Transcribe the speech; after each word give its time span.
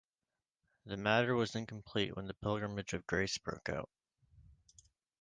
The 0.83 0.97
matter 0.97 1.35
was 1.35 1.53
incomplete 1.55 2.15
when 2.15 2.25
the 2.25 2.33
Pilgrimage 2.33 2.93
of 2.93 3.05
Grace 3.05 3.37
broke 3.37 3.69
out. 3.69 3.87